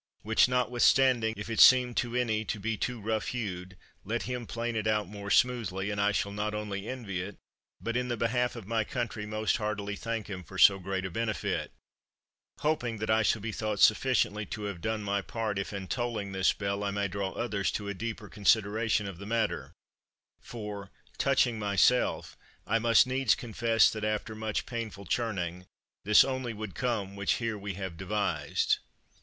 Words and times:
Which 0.23 0.47
notwithstanding, 0.47 1.35
if 1.37 1.47
it 1.47 1.59
seem 1.59 1.93
to 1.93 2.15
any 2.15 2.43
to 2.45 2.59
be 2.59 2.75
too 2.75 2.99
rough 2.99 3.27
hewed, 3.27 3.77
let 4.03 4.23
him 4.23 4.47
plane 4.47 4.75
it 4.75 4.87
out 4.87 5.07
more 5.07 5.29
smoothly, 5.29 5.91
and 5.91 6.01
I 6.01 6.11
shall 6.11 6.31
not 6.31 6.55
only 6.55 6.81
not 6.81 6.89
envy 6.91 7.21
it, 7.21 7.37
but 7.79 7.95
in 7.95 8.07
the 8.07 8.17
behalf 8.17 8.55
of 8.55 8.65
my 8.65 8.83
country 8.83 9.27
most 9.27 9.57
heartily 9.57 9.95
thank 9.95 10.25
him 10.25 10.43
for 10.43 10.57
so 10.57 10.79
great 10.79 11.05
a 11.05 11.11
benefit; 11.11 11.71
hoping 12.61 12.97
that 12.97 13.11
I 13.11 13.21
shall 13.21 13.43
be 13.43 13.51
thought 13.51 13.79
sufficiently 13.79 14.43
to 14.47 14.63
have 14.63 14.81
done 14.81 15.03
my 15.03 15.21
part 15.21 15.59
if 15.59 15.71
in 15.71 15.87
tolling 15.87 16.31
this 16.31 16.51
bell 16.51 16.83
I 16.83 16.89
may 16.89 17.07
draw 17.07 17.33
others 17.33 17.69
to 17.73 17.87
a 17.87 17.93
deeper 17.93 18.27
consideration 18.27 19.05
of 19.05 19.19
the 19.19 19.27
matter; 19.27 19.71
for, 20.39 20.89
touching 21.19 21.59
myself, 21.59 22.35
I 22.65 22.79
must 22.79 23.05
needs 23.05 23.35
confess 23.35 23.87
that 23.91 24.03
after 24.03 24.33
much 24.33 24.65
painful 24.65 25.05
churning 25.05 25.67
this 26.05 26.23
only 26.23 26.53
would 26.55 26.73
come 26.73 27.15
which 27.15 27.33
here 27.33 27.55
we 27.55 27.75
have 27.75 27.97
devised." 27.97 28.77